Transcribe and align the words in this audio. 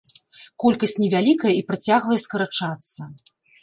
Колькасць 0.63 0.97
невялікая 1.03 1.53
і 1.59 1.63
працягвае 1.69 2.19
скарачацца. 2.29 3.01